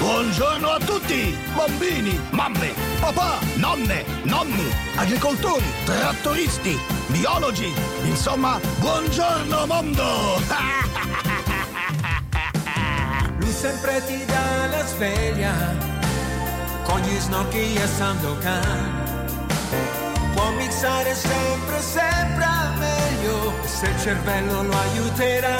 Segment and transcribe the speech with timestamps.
[0.00, 1.36] Buongiorno a tutti!
[1.54, 7.70] Bambini, mamme, papà, nonne, nonni, agricoltori, trattoristi, biologi,
[8.04, 10.40] insomma, buongiorno mondo!
[13.40, 15.52] Lui sempre ti dà la sveglia
[16.84, 19.26] con gli snocchi e Sandokan.
[20.32, 22.46] Può mixare sempre, sempre
[22.78, 25.58] meglio se il cervello lo aiuterà.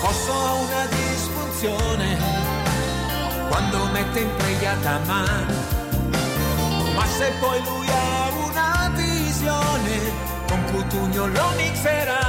[0.00, 2.41] Posso una disfunzione
[3.52, 5.54] quando mette in preghiata mano.
[6.94, 9.96] Ma se poi lui ha una visione,
[10.48, 12.26] con Cutugno lo mixerà.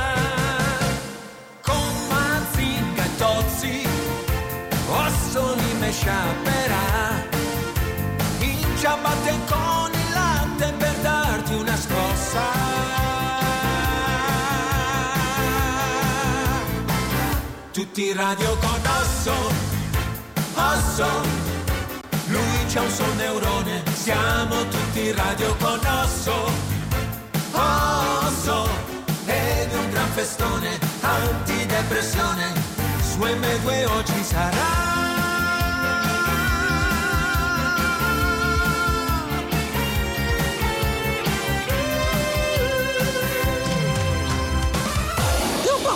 [1.62, 3.88] Con Mazinga e Tozzi,
[4.90, 6.88] osso li sciaperà.
[8.40, 12.46] In ciabatte con il latte per darti una scossa.
[17.72, 19.63] Tutti radio con osso,
[20.72, 21.08] osso.
[22.28, 26.52] Lui c'ha un solo neurone, siamo tutti radio con osso,
[27.52, 28.68] osso.
[29.26, 32.54] Ed è un gran festone, antidepressione,
[33.02, 34.92] su M2 oggi sarà.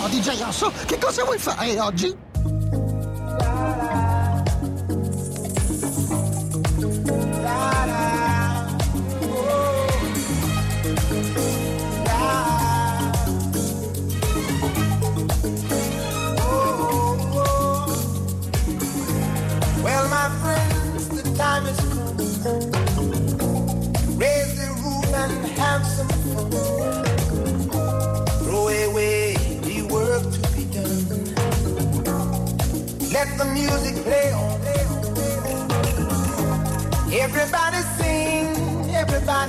[0.08, 2.27] DJ Osso, che cosa vuoi fare oggi?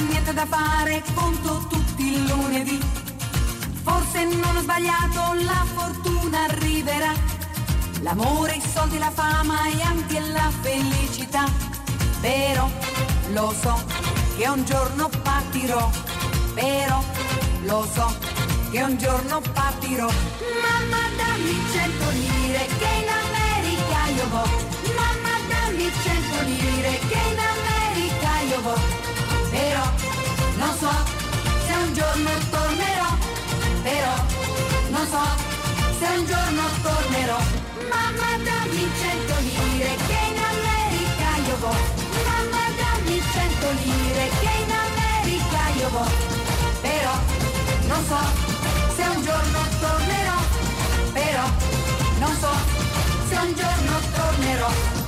[0.00, 2.80] Niente da fare, conto tutti i lunedì.
[3.82, 7.12] Forse non ho sbagliato, la fortuna arriverà,
[8.00, 11.44] l'amore, i soldi, la fama e anche la felicità.
[12.20, 12.70] Però
[13.32, 13.82] lo so
[14.36, 15.90] che un giorno partirò,
[16.54, 17.02] però
[17.64, 18.16] lo so
[18.70, 20.06] che un giorno partirò.
[20.06, 24.61] Mamma dammi cento lire che in America io vo.
[32.22, 33.08] Giorno tornerò.
[33.82, 34.14] Però
[34.90, 35.24] non so
[35.98, 37.38] se un giorno tornerò.
[37.90, 41.74] Mamma dammi cento lire che in America io vo.
[42.26, 46.06] Mamma dammi cento lire che in America io vo.
[46.80, 47.14] Però
[47.88, 48.20] non so
[48.94, 50.38] se un giorno tornerò.
[51.12, 51.44] Però
[52.18, 52.52] non so
[53.28, 55.01] se un giorno tornerò.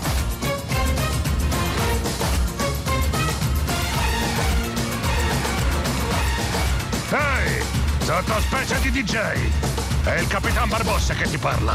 [8.05, 9.15] Sottospecie di DJ!
[10.05, 11.75] È il Capitan Barbossa che ti parla.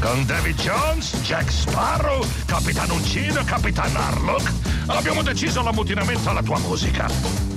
[0.00, 4.50] Con David Jones, Jack Sparrow, Capitan Uncino e Capitan Harlock
[4.86, 7.06] abbiamo deciso l'ammutinamento alla tua musica.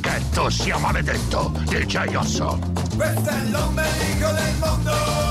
[0.02, 2.60] Che tu sia maledetto, DJ Osso!
[2.98, 5.28] Questo è l'ombelico del mondo.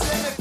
[0.00, 0.37] Let's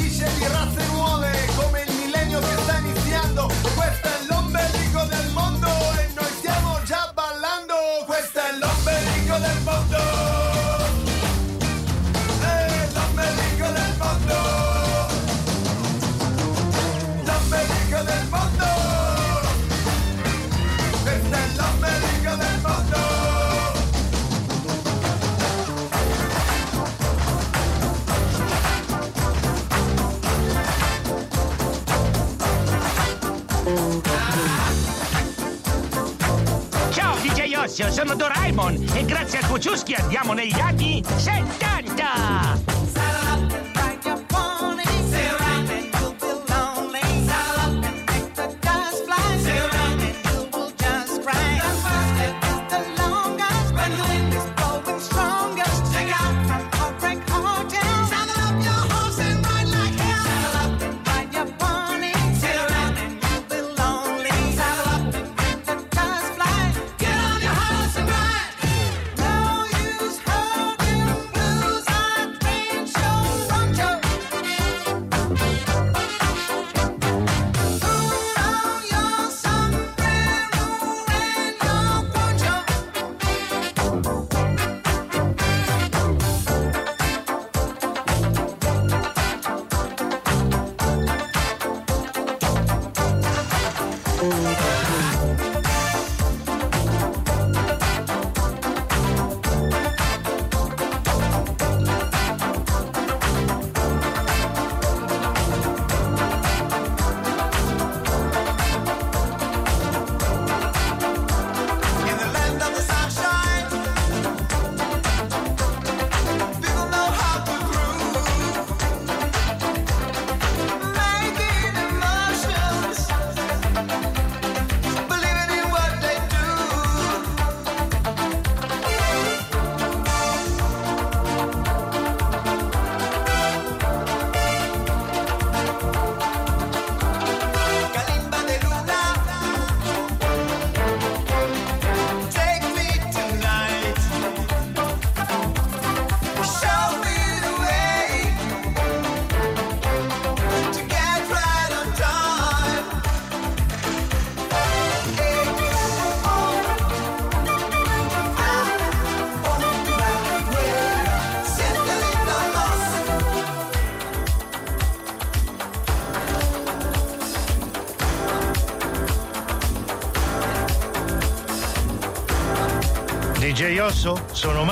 [37.77, 42.76] negozio, sono Doraemon e grazie al Kociuski andiamo negli anni 70!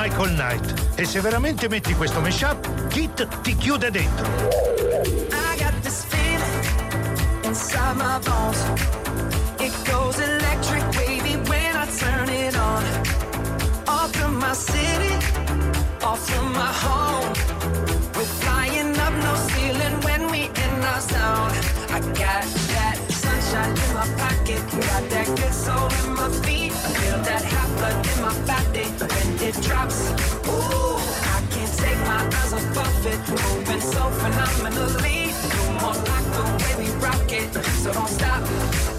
[0.07, 4.27] Michael Knight e se veramente metti questo mashup, Kit ti chiude dentro.
[5.31, 8.63] I got this feeling inside my bones.
[9.57, 12.83] It goes electric wavy when I turn it on.
[13.87, 15.15] Off from my city,
[16.03, 17.33] off from my home.
[18.13, 21.51] We're flying up no ceiling when we in our zone.
[21.89, 26.73] I got that sunshine in my pocket, got that good soul in my feet.
[26.73, 28.64] I feel that hot blood in my body
[33.05, 35.31] it, moving so phenomenally.
[35.53, 38.94] You're more like the way we rock it, so don't stop.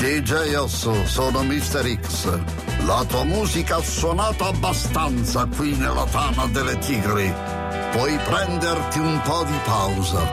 [0.00, 2.00] DJ Osso, sono Mr.
[2.00, 2.26] X.
[2.86, 7.30] La tua musica ha suonato abbastanza qui nella tana delle tigri.
[7.92, 10.22] Puoi prenderti un po' di pausa.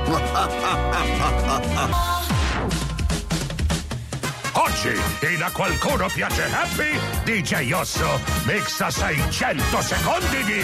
[4.53, 4.95] Oggi,
[5.33, 10.63] in A Qualcuno Piace Happy, DJ Osso mixa 600 secondi di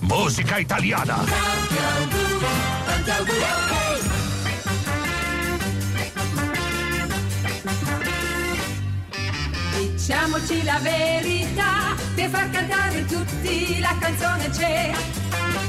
[0.00, 1.24] musica italiana.
[10.06, 14.92] Diciamoci la verità, per far cantare tutti la canzone c'è.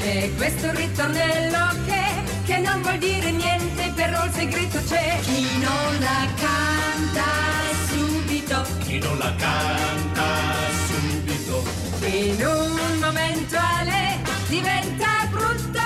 [0.01, 2.03] E questo ritornello che,
[2.43, 5.19] che non vuol dire niente, però il segreto c'è.
[5.21, 7.23] Chi non la canta
[7.87, 10.27] subito, Chi non la canta
[10.85, 11.63] subito
[12.05, 15.79] in un momento Ale diventa brutto.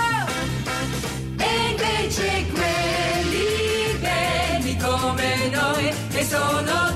[1.38, 6.89] E invece quelli belli come noi, e sono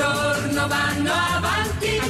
[0.00, 2.00] giorno vanno avanti.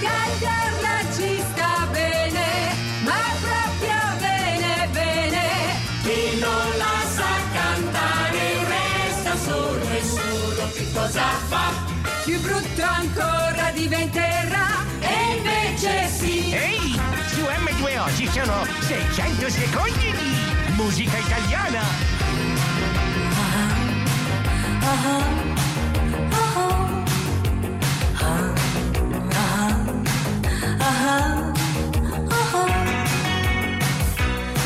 [0.00, 5.44] Cantarla ci sta bene, ma proprio bene, bene.
[6.02, 8.42] Chi non la sa cantare
[8.74, 11.66] resta solo e solo che cosa fa?
[12.24, 16.52] Più brutto ancora diventerà, e invece sì.
[16.52, 21.82] Ehi, su M2O ci sono 600 secondi di musica italiana.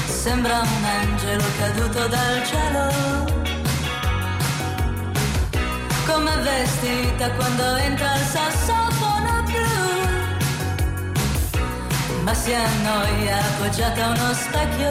[0.06, 2.84] Sembra un angelo caduto dal cielo,
[6.06, 9.78] come vestita quando entra il sassofono blu,
[12.22, 14.90] ma si annoia appoggiata a uno specchio,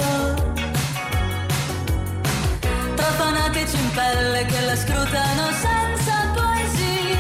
[2.96, 7.20] tra fanatici in pelle che la scrutano senza poesia.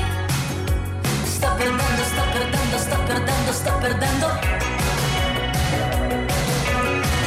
[1.24, 4.27] Sto perdendo, sto perdendo, sto perdendo, sto perdendo.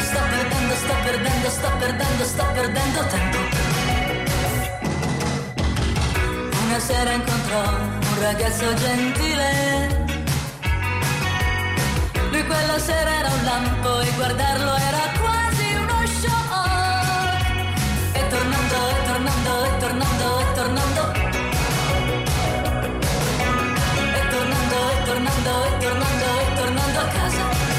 [0.08, 3.38] Sto perdendo, sto perdendo, sto perdendo, sto perdendo tempo.
[6.64, 10.06] Una sera incontrò un ragazzo gentile.
[12.30, 17.48] Lui quella sera era un lampo e guardarlo era quasi uno shock.
[18.12, 21.19] E tornando, e tornando, e tornando, e tornando.
[25.10, 27.69] Tornando, e tornando, e tornando, a casa.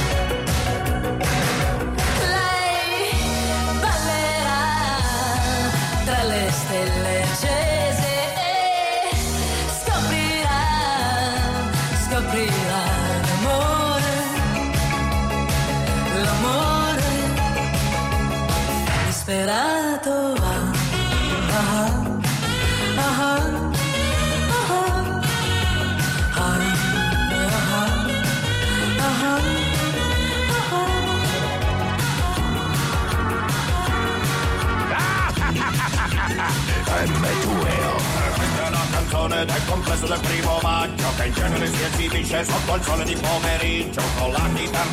[37.01, 42.75] Questa è la canzone del complesso del primo maggio Che in genere si esibisce sotto
[42.75, 44.47] il sole di pomeriggio Con la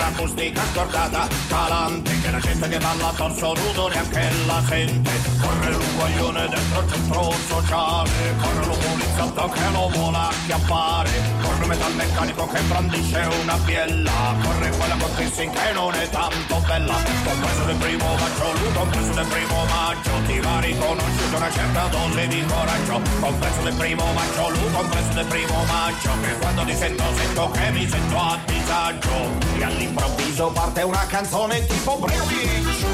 [0.08, 5.70] chitarra acustica scordata, calante Che la gente che balla torso nudo neanche la sente Corre
[5.70, 11.10] l'uguaglione dentro il centro sociale Corre lo poliziotto che lo vuole acchiappare
[11.42, 16.62] Corre il metalmeccanico che brandisce una biella Corre quella con kissing che non è tanto
[16.66, 16.96] bella.
[17.24, 22.26] Compreso del primo maggio, lui compreso del primo maggio Ti va riconosciuta una certa dose
[22.28, 23.00] di coraggio.
[23.20, 27.70] Compreso del primo maggio, lui compreso del primo maggio Che quando ti sento sento che
[27.70, 29.38] mi sento a disagio.
[29.58, 29.64] E
[29.98, 32.84] all'improvviso parte una canzone tipo British.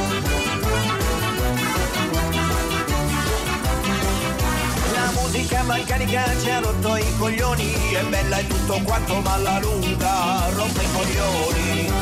[4.92, 9.58] La musica balcanica ci ha rotto i coglioni È bella e tutto quanto ma alla
[9.60, 11.92] lunga rompe i coglioni.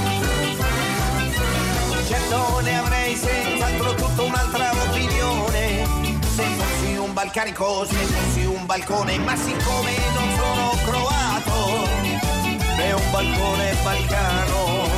[2.06, 5.84] Certo ne avrei senz'altro tutta un'altra opinione.
[6.34, 11.41] Se fossi un balcanico, se fossi un balcone Ma siccome non sono croato
[12.82, 14.88] È un balcone balcano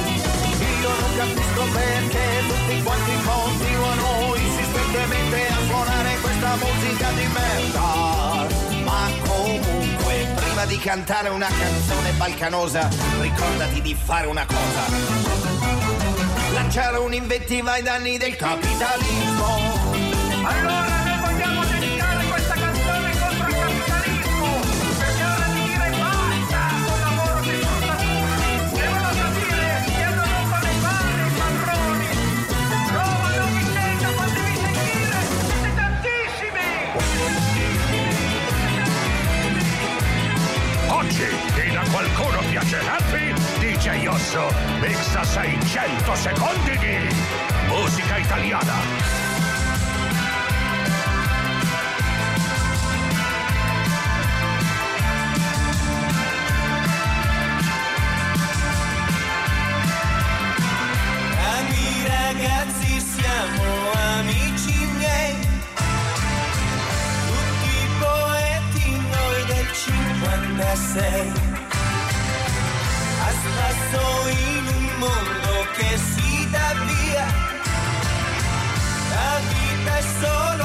[0.80, 8.46] Io non capisco perché tutti quanti continuano insistentemente a suonare questa musica di merda.
[8.84, 12.88] Ma comunque, prima di cantare una canzone balcanosa
[13.20, 14.82] Ricordati di fare una cosa.
[16.54, 19.82] Lanciare un'invettiva ai danni del capitalismo.
[20.42, 21.03] Allora
[42.54, 44.48] Silvia Gelappi, DJ Iosso,
[44.80, 47.08] mixa 600 secondi di
[47.66, 49.22] musica italiana.
[62.06, 63.62] ragazzi siamo
[64.18, 65.34] amici miei
[67.26, 71.53] tutti poeti noi del 56
[73.94, 77.26] visto in un mondo che si dà via.
[79.11, 80.63] La vita è solo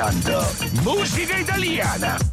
[0.00, 2.29] ascoltando Musica Italiana.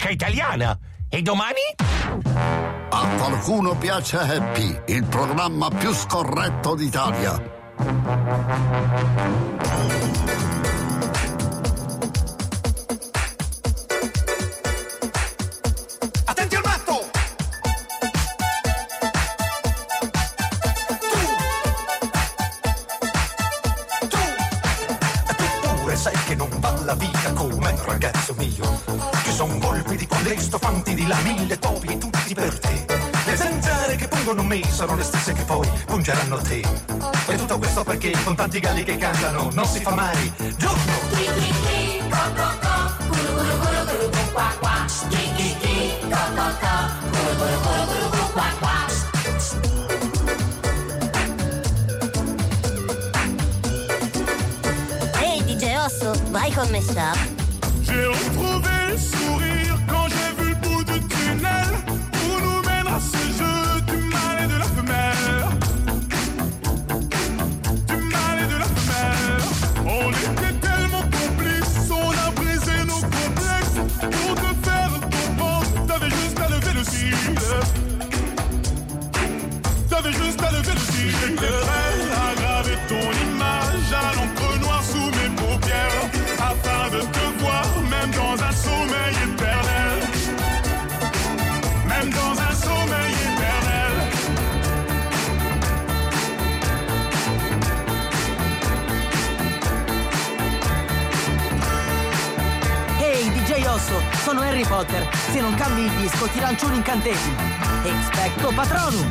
[0.00, 0.78] Musica italiana.
[1.08, 1.60] E domani?
[2.88, 7.58] A qualcuno piace Happy, il programma più scorretto d'Italia.
[35.10, 36.62] Stesse che poi pungeranno te.
[37.26, 40.92] E tutto questo perché con tanti galli che cantano non si fa mai giorno.
[55.20, 57.18] Ehi DJ Osso, vai con me Sharp.
[57.82, 58.06] J'ai
[104.30, 105.08] sono Harry Potter.
[105.32, 107.36] Se non cambi il disco ti lancio un incantesimo.
[107.82, 109.08] Expecto Patronum.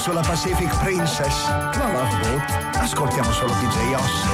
[0.00, 1.46] Sulla Pacific Princess.
[1.48, 2.76] La Love Boat.
[2.76, 4.24] Ascoltiamo solo DJ Oss.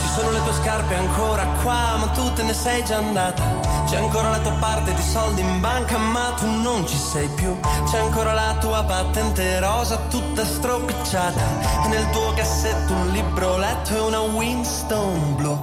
[0.00, 3.69] Ci sono le tue scarpe ancora qua, ma tu te ne sei già andata.
[3.90, 7.58] C'è ancora la tua parte di soldi in banca, ma tu non ci sei più.
[7.90, 11.42] C'è ancora la tua patente rosa, tutta stropicciata.
[11.84, 15.58] E nel tuo cassetto un libro letto e una Winston blu.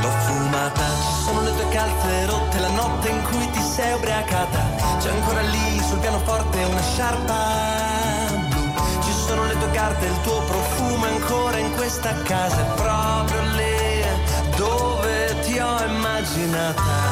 [0.00, 4.60] L'ho fumata, ci sono le tue calze rotte, la notte in cui ti sei ubriacata.
[5.00, 7.34] C'è ancora lì sul pianoforte una sciarpa
[8.48, 8.72] blu.
[9.02, 13.72] Ci sono le tue carte, il tuo profumo ancora in questa casa, è proprio lì
[14.56, 14.93] dove
[15.54, 17.03] ti ho immaginata.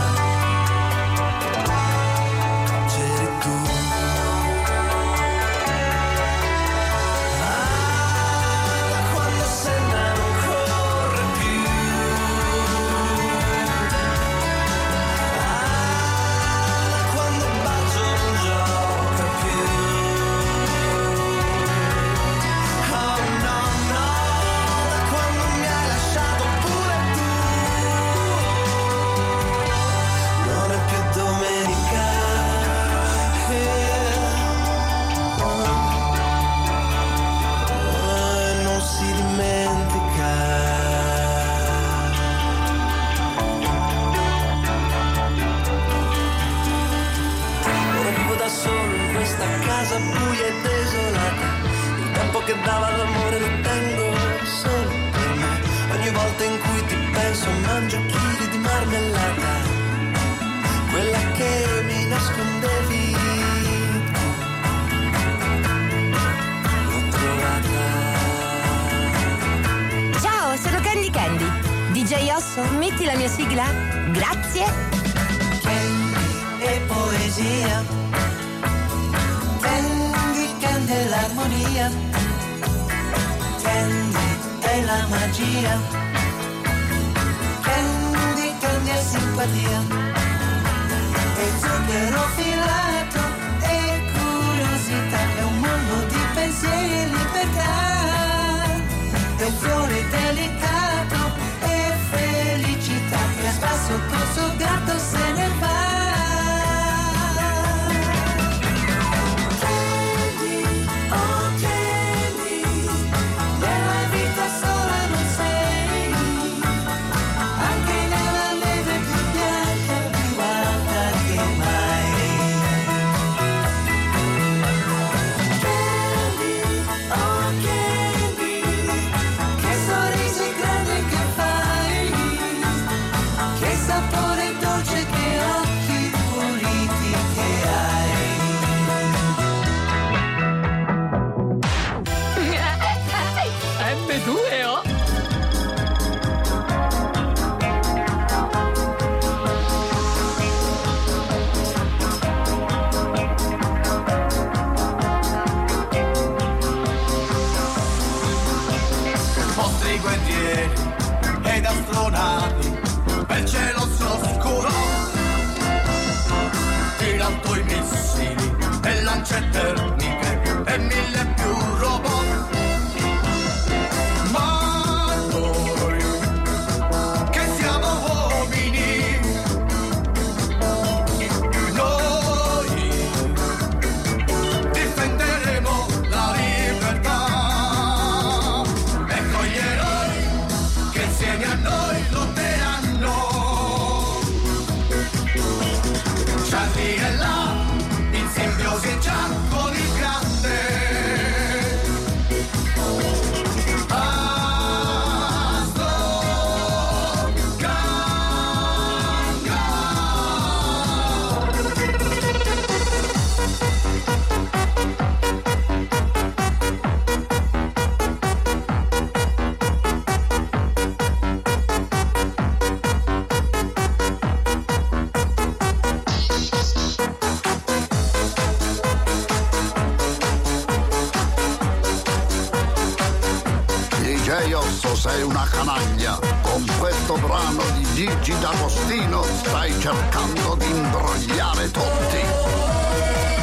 [235.02, 236.16] Sei una canaglia.
[236.42, 243.41] Con questo brano di Gigi D'Agostino stai cercando di imbrogliare tutti.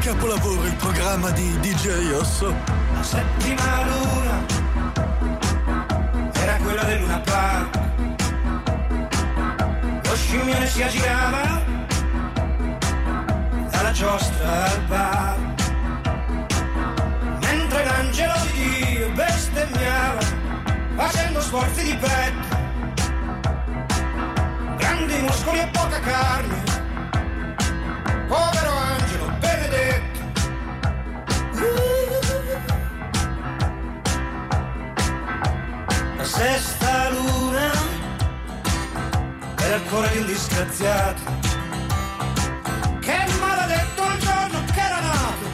[0.00, 2.54] Capolavoro il programma di DJ Osso.
[2.94, 4.46] La settima luna
[6.32, 7.78] era quella del Luna Park.
[10.02, 11.62] Lo scimmione si aggirava
[13.70, 15.38] dalla giostra al bar.
[17.40, 20.20] Mentre l'angelo di Dio bestemmiava
[20.96, 22.56] facendo sforzi di petto.
[24.78, 26.62] Grandi muscoli e poca carne.
[28.28, 28.69] Povero
[36.40, 37.70] sesta luna
[39.58, 41.20] era il cuore di un disgraziato
[42.98, 45.46] che maledetto il giorno che era nato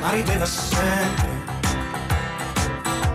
[0.00, 1.30] ma rideva sempre.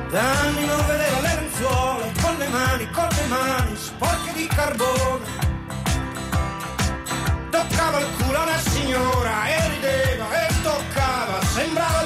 [0.09, 5.25] Da anni non vedeva le lenzuola con le mani, con le mani sporche di carbone.
[7.51, 11.96] Toccava il culo a una signora e rideva e toccava sembrava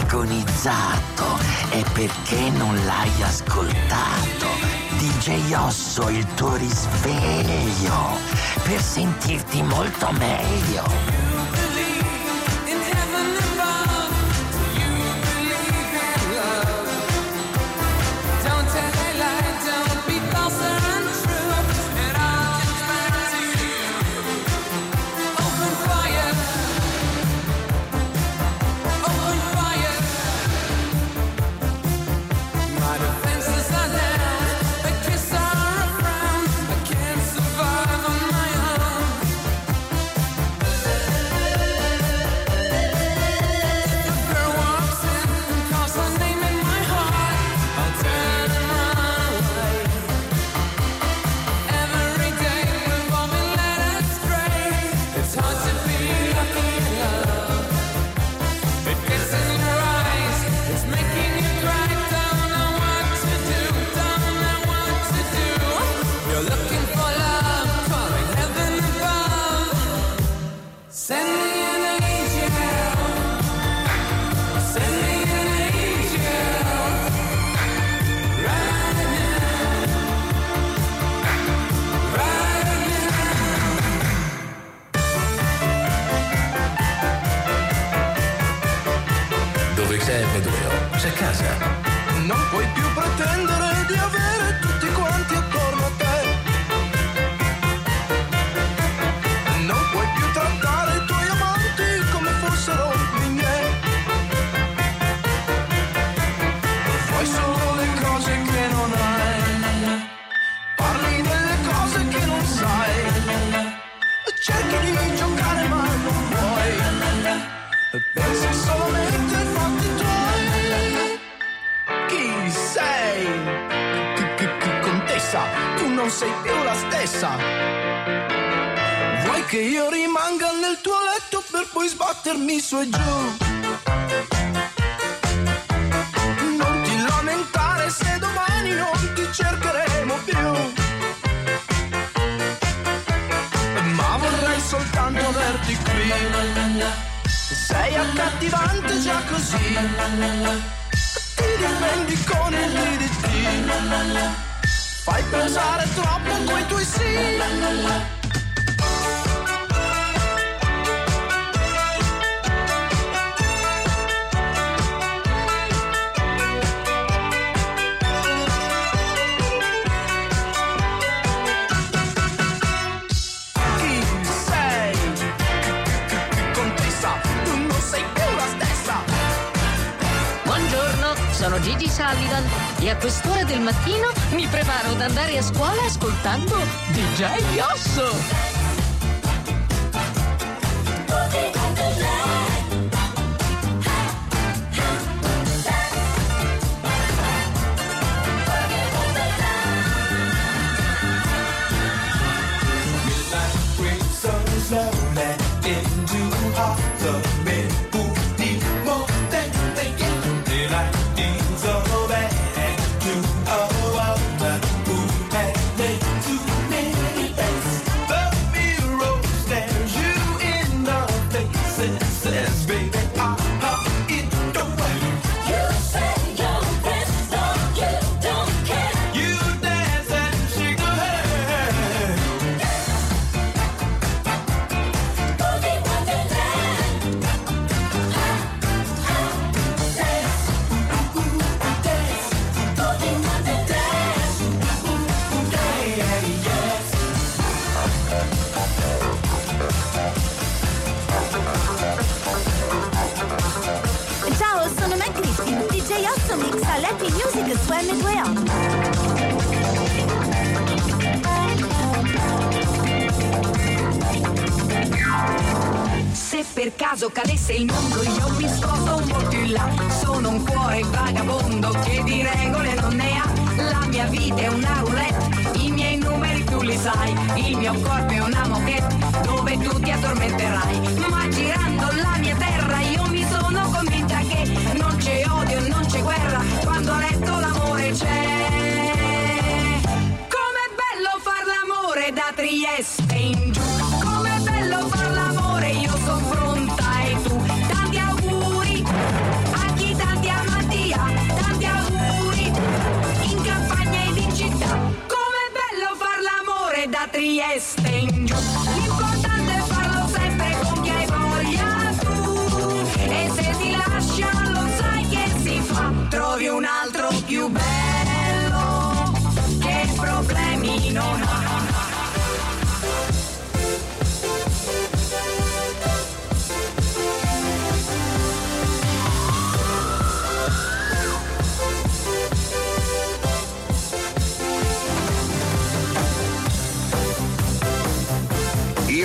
[0.00, 1.38] agonizzato
[1.70, 4.46] è perché non l'hai ascoltato.
[4.98, 8.16] DJ Osso il tuo risveglio
[8.62, 11.29] per sentirti molto meglio.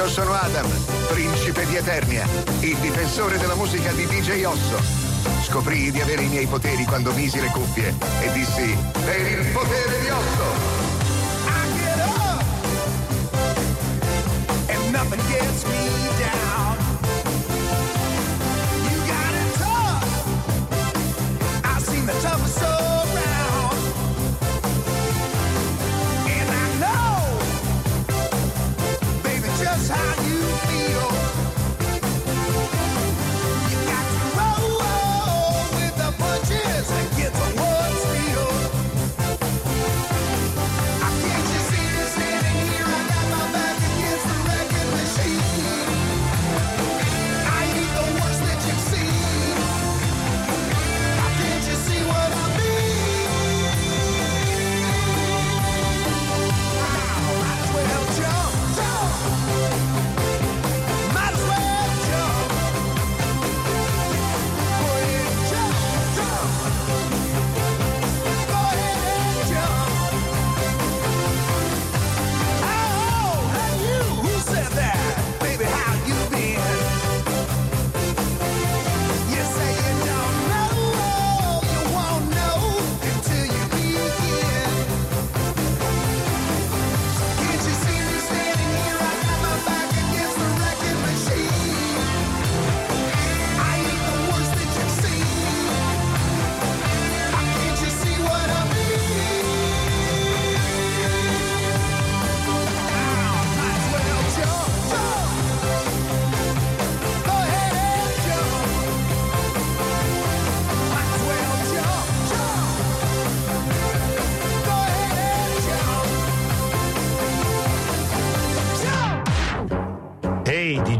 [0.06, 0.70] Io sono Adam,
[1.08, 2.28] principe di Eternia,
[2.60, 4.80] il difensore della musica di DJ Osso.
[5.42, 7.92] Scoprì di avere i miei poteri quando misi le cuffie
[8.22, 10.84] e dissi per il potere di Osso.
[14.68, 15.95] And nothing gets me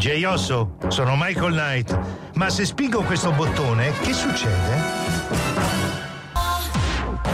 [0.06, 2.00] DJ Osso, sono Michael Knight.
[2.36, 4.80] Ma se spingo questo bottone, che succede?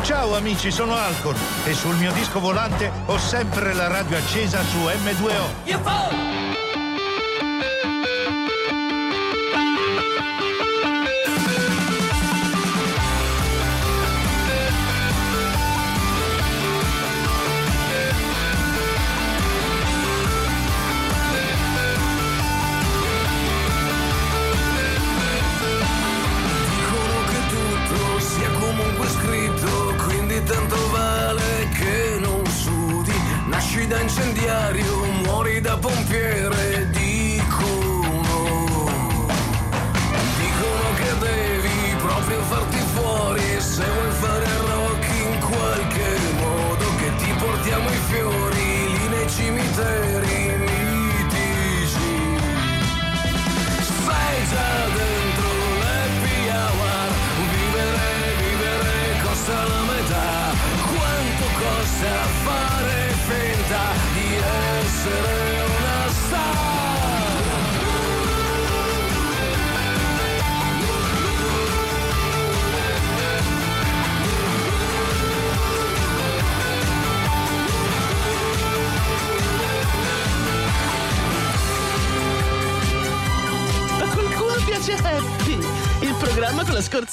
[0.03, 4.77] Ciao amici, sono Alcor e sul mio disco volante ho sempre la radio accesa su
[4.77, 6.40] M2O.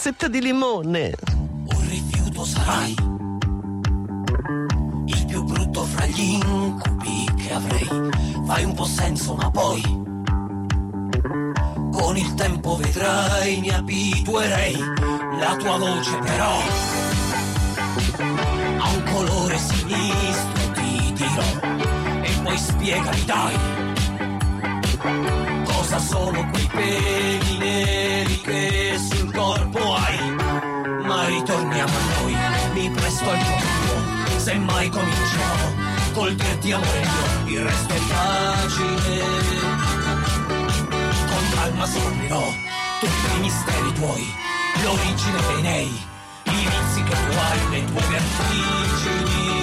[0.09, 1.13] Scorzetta di limone.
[1.89, 2.95] rifiuto sarai
[5.05, 7.89] il più brutto fra gli incubi che avrei.
[8.47, 9.83] Fai un po' senso, ma poi
[11.93, 14.79] con il tempo vedrai, mi abituerei.
[15.39, 16.59] La tua voce però
[18.79, 22.23] ha un colore sinistro, ti dirò.
[22.23, 23.57] E poi spiegami, dai,
[25.65, 28.18] cosa sono quei peli neri
[28.49, 30.35] che sul corpo hai.
[31.05, 32.37] Ma ritorniamo a noi,
[32.73, 37.01] mi presto al gioco, se mai cominciamo col dirti amore
[37.45, 39.21] mio, il resto è facile.
[41.27, 42.45] Con calma scoprirò
[43.01, 44.35] tutti i misteri tuoi,
[44.83, 46.07] l'origine dei nei,
[46.45, 49.59] i vizi che tu hai, le tue vertigini.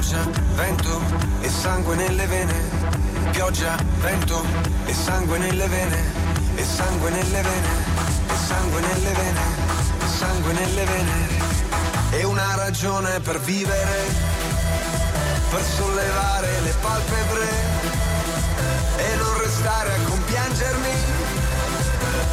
[0.00, 1.00] Pioggia, vento
[1.40, 2.54] e sangue nelle vene.
[3.32, 4.42] Pioggia, vento
[4.86, 5.98] e sangue nelle vene.
[6.54, 7.68] E sangue nelle vene.
[8.26, 9.40] E sangue nelle vene.
[10.00, 11.28] E sangue nelle vene.
[12.12, 13.98] E una ragione per vivere.
[15.50, 17.48] Per sollevare le palpebre.
[18.96, 20.94] E non restare a compiangermi.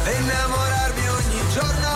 [0.04, 1.87] E innamorarmi ogni giorno,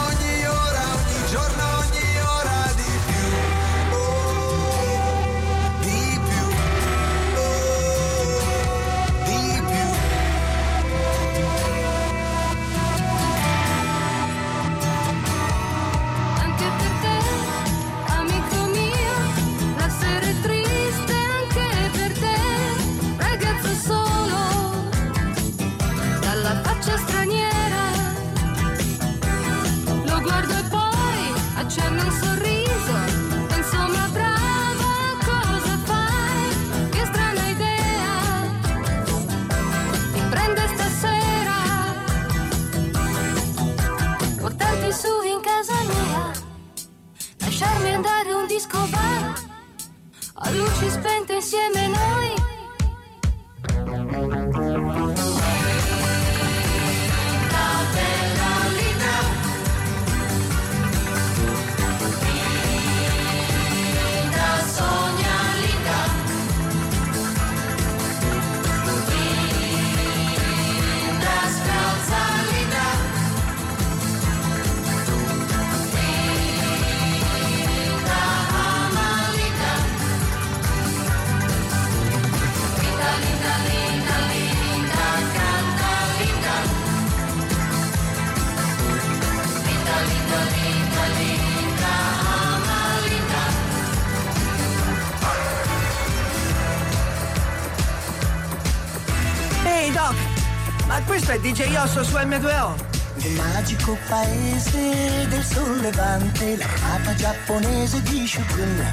[102.03, 102.75] Osso su M2O.
[103.15, 108.91] Nel magico paese del sollevante, l'armata giapponese di Shogun.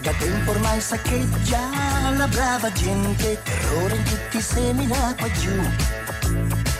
[0.00, 1.60] Da tempo ormai saccheggia
[2.16, 5.54] la brava gente, terrore in tutti semina qua giù.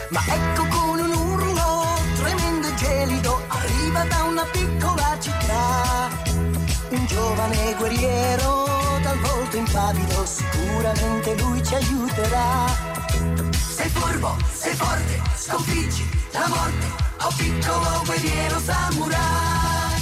[0.08, 6.08] Ma ecco con un urlo tremendo e gelido, arriva da una piccola città.
[6.88, 12.91] Un giovane guerriero dal volto impavido, sicuramente lui ci aiuterà.
[13.92, 16.86] Furbo, sei forte, sconfiggi la morte,
[17.20, 20.00] oh piccolo guerriero samurai.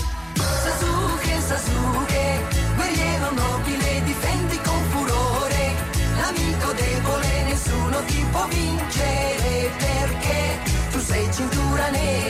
[0.62, 5.74] Sasuke, Sasuke, guerriero nobile, difendi con furore.
[6.16, 10.59] L'amico debole nessuno ti può vincere perché
[10.93, 12.30] tu sei cintura nera,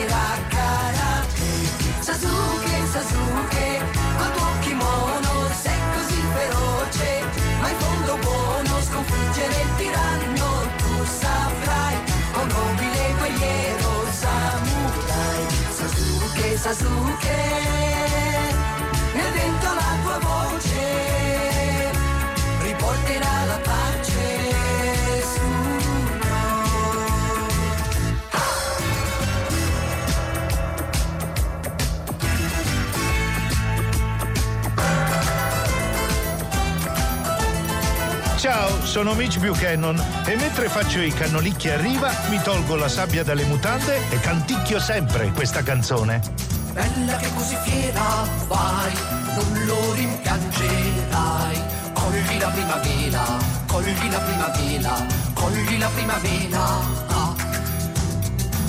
[16.73, 17.27] Sasuke,
[19.13, 21.91] nel vento la tua voce
[22.61, 25.41] riporterà la pace su
[38.37, 43.25] Ciao, sono Mitch Buchanan e mentre faccio i cannolicchi a riva mi tolgo la sabbia
[43.25, 46.50] dalle mutande e canticchio sempre questa canzone.
[46.73, 48.93] Bella che così fiera vai,
[49.35, 51.61] non lo rimpiangerai.
[51.93, 53.23] Cogli la primavera,
[53.67, 54.93] cogli la primavera,
[55.33, 56.59] cogli la primavera.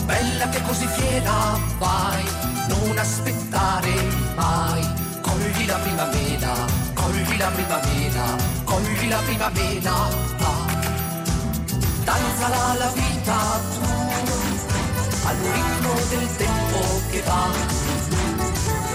[0.04, 2.24] Bella che così fiera vai,
[2.68, 3.94] non aspettare
[4.34, 4.84] mai.
[5.20, 6.52] Cogli la primavera,
[6.94, 8.24] cogli la primavera,
[8.64, 9.94] cogli la primavera.
[12.04, 14.01] Danzala la vita tu,
[15.24, 17.50] al ritmo del tempo che va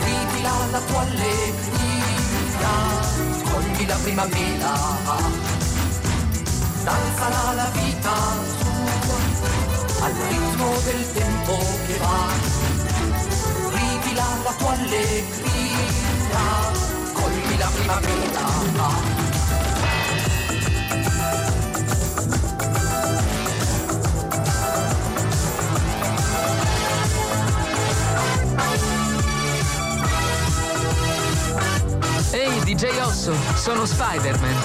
[0.03, 2.73] ripila la tua allegria,
[3.43, 4.73] cogli la primavera,
[6.83, 8.15] danzala la vita
[10.01, 12.27] al ritmo del tempo che va,
[13.71, 16.39] ripila la tua allegria,
[17.13, 18.16] cogli la primavera.
[33.67, 34.55] Sono Spider-Man.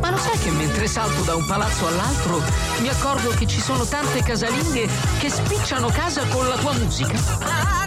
[0.00, 2.40] Ma lo sai che mentre salto da un palazzo all'altro
[2.78, 7.18] mi accorgo che ci sono tante casalinghe che spicciano casa con la tua musica?
[7.18, 7.77] Ciao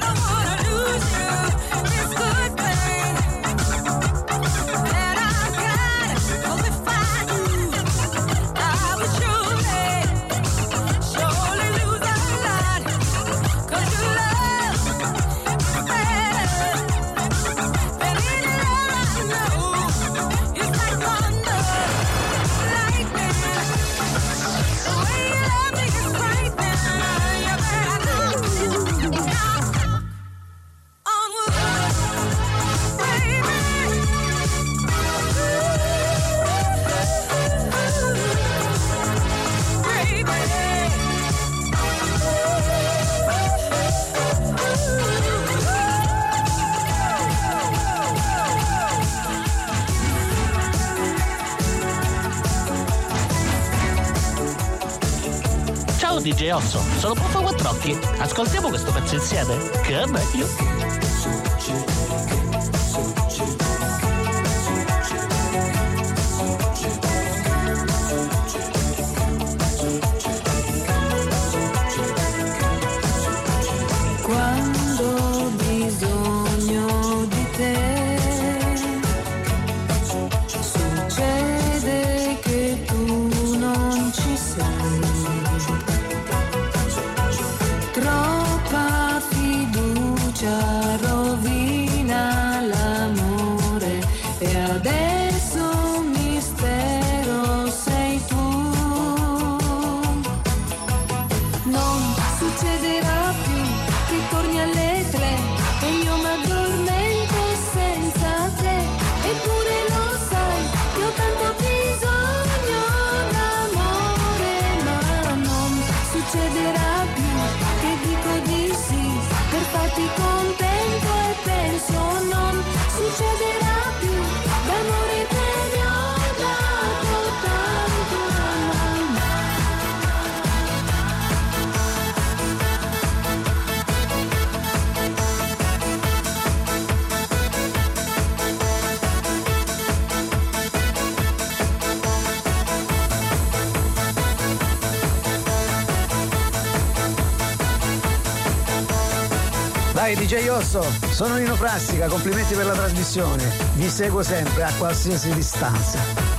[151.22, 153.48] sono Nino Plastica, complimenti per la trasmissione.
[153.76, 156.31] Vi seguo sempre a qualsiasi distanza.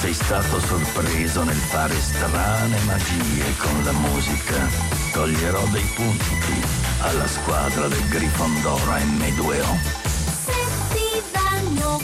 [0.00, 4.66] Sei stato sorpreso nel fare strane magie con la musica.
[5.12, 6.64] Toglierò dei punti
[7.00, 9.78] alla squadra del Grifondoro M2O.
[10.44, 10.52] Se
[10.94, 12.00] ti danno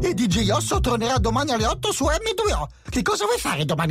[0.00, 2.66] e DJ Osso tornerà domani alle 8 su M2O.
[2.88, 3.84] Che cosa vuoi fare domani